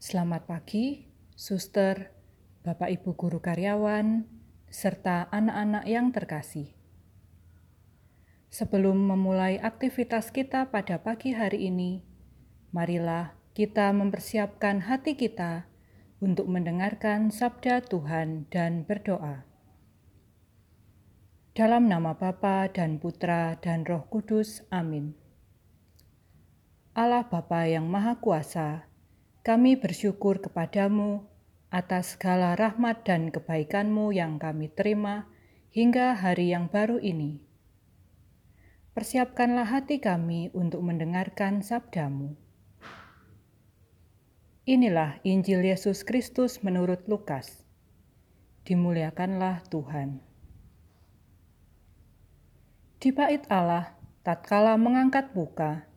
[0.00, 2.08] Selamat pagi, suster,
[2.64, 4.24] Bapak Ibu guru karyawan,
[4.72, 6.72] serta anak-anak yang terkasih.
[8.48, 12.00] Sebelum memulai aktivitas kita pada pagi hari ini,
[12.72, 15.68] marilah kita mempersiapkan hati kita
[16.24, 19.44] untuk mendengarkan sabda Tuhan dan berdoa.
[21.52, 25.12] Dalam nama Bapa dan Putra dan Roh Kudus, amin.
[26.96, 28.89] Allah Bapa yang Maha Kuasa,
[29.40, 31.24] kami bersyukur kepadamu
[31.72, 35.24] atas segala rahmat dan kebaikanmu yang kami terima
[35.72, 37.40] hingga hari yang baru ini.
[38.92, 42.36] Persiapkanlah hati kami untuk mendengarkan sabdamu.
[44.68, 47.64] Inilah Injil Yesus Kristus menurut Lukas.
[48.68, 50.20] Dimuliakanlah Tuhan.
[53.00, 55.88] Di bait Allah, tatkala mengangkat buka,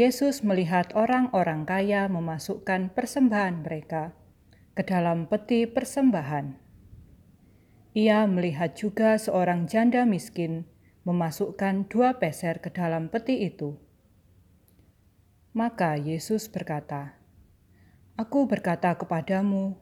[0.00, 4.16] Yesus melihat orang-orang kaya memasukkan persembahan mereka
[4.72, 6.56] ke dalam peti persembahan.
[7.92, 10.64] Ia melihat juga seorang janda miskin
[11.04, 13.76] memasukkan dua peser ke dalam peti itu.
[15.52, 17.20] Maka Yesus berkata,
[18.16, 19.76] "Aku berkata kepadamu,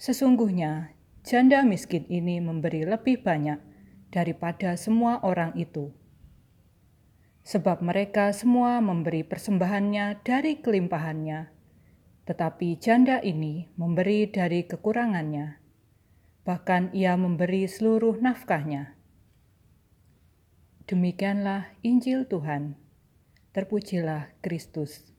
[0.00, 0.96] sesungguhnya
[1.28, 3.60] janda miskin ini memberi lebih banyak
[4.08, 5.92] daripada semua orang itu."
[7.42, 11.50] Sebab mereka semua memberi persembahannya dari kelimpahannya,
[12.26, 15.58] tetapi janda ini memberi dari kekurangannya,
[16.46, 18.94] bahkan ia memberi seluruh nafkahnya.
[20.86, 22.78] Demikianlah Injil Tuhan.
[23.52, 25.12] Terpujilah Kristus.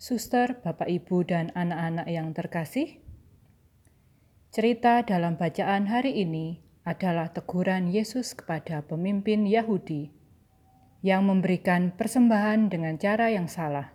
[0.00, 3.00] Suster, Bapak, Ibu, dan anak-anak yang terkasih,
[4.48, 10.10] cerita dalam bacaan hari ini adalah teguran Yesus kepada pemimpin Yahudi
[11.00, 13.92] yang memberikan persembahan dengan cara yang salah.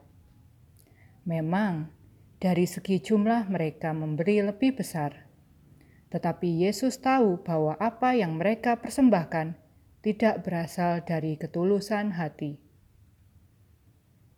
[1.25, 1.89] Memang,
[2.37, 5.25] dari segi jumlah mereka memberi lebih besar,
[6.13, 9.57] tetapi Yesus tahu bahwa apa yang mereka persembahkan
[10.05, 12.61] tidak berasal dari ketulusan hati.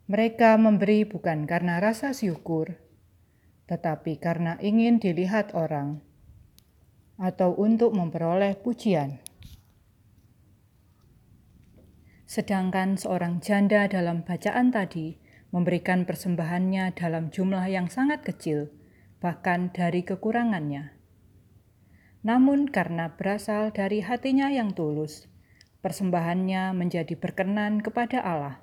[0.08, 2.80] Mereka memberi bukan karena rasa syukur,
[3.68, 6.07] tetapi karena ingin dilihat orang
[7.18, 9.22] atau untuk memperoleh pujian.
[12.28, 15.18] Sedangkan seorang janda dalam bacaan tadi
[15.50, 18.70] memberikan persembahannya dalam jumlah yang sangat kecil,
[19.24, 20.94] bahkan dari kekurangannya.
[22.28, 25.32] Namun karena berasal dari hatinya yang tulus,
[25.80, 28.60] persembahannya menjadi berkenan kepada Allah.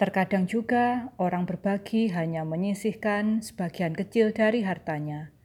[0.00, 5.35] Terkadang juga orang berbagi hanya menyisihkan sebagian kecil dari hartanya,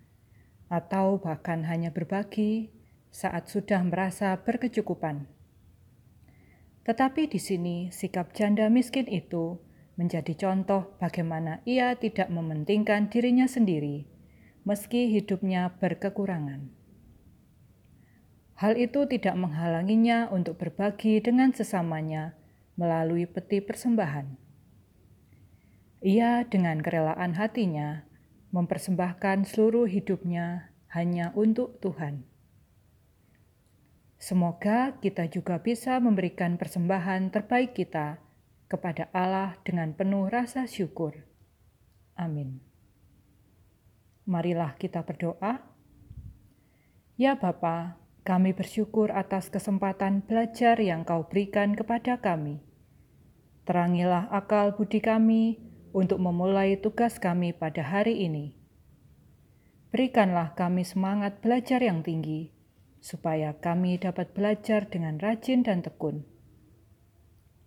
[0.72, 2.72] atau bahkan hanya berbagi
[3.12, 5.28] saat sudah merasa berkecukupan.
[6.88, 9.60] Tetapi di sini sikap janda miskin itu
[10.00, 14.08] menjadi contoh bagaimana ia tidak mementingkan dirinya sendiri,
[14.64, 16.72] meski hidupnya berkekurangan.
[18.58, 22.34] Hal itu tidak menghalanginya untuk berbagi dengan sesamanya
[22.80, 24.40] melalui peti persembahan.
[26.02, 28.06] Ia dengan kerelaan hatinya
[28.52, 32.28] mempersembahkan seluruh hidupnya hanya untuk Tuhan.
[34.22, 38.22] Semoga kita juga bisa memberikan persembahan terbaik kita
[38.70, 41.26] kepada Allah dengan penuh rasa syukur.
[42.14, 42.62] Amin.
[44.30, 45.66] Marilah kita berdoa.
[47.18, 52.62] Ya Bapa, kami bersyukur atas kesempatan belajar yang Kau berikan kepada kami.
[53.66, 58.56] Terangilah akal budi kami untuk memulai tugas kami pada hari ini.
[59.92, 62.56] Berikanlah kami semangat belajar yang tinggi,
[63.04, 66.24] supaya kami dapat belajar dengan rajin dan tekun.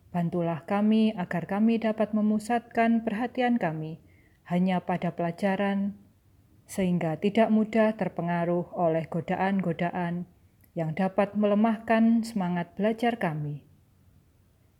[0.09, 4.01] Bantulah kami agar kami dapat memusatkan perhatian kami
[4.47, 5.99] hanya pada pelajaran,
[6.65, 10.25] sehingga tidak mudah terpengaruh oleh godaan-godaan
[10.73, 13.74] yang dapat melemahkan semangat belajar kami.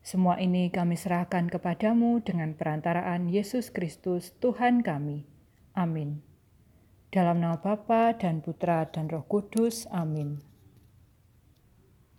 [0.05, 5.25] Semua ini kami serahkan kepadamu dengan perantaraan Yesus Kristus, Tuhan kami.
[5.73, 6.21] Amin.
[7.09, 9.89] Dalam nama Bapa dan Putra dan Roh Kudus.
[9.89, 10.45] Amin.